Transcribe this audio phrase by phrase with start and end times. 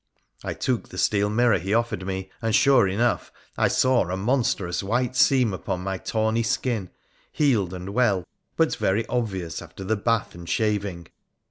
[0.43, 4.81] I took the steel mirror he offered me, and, sure enough, I saw a monstrous
[4.81, 6.89] white seam upon my tawny skin,
[7.31, 8.25] healed and well,
[8.55, 11.05] but very obvious after the bath and shaving.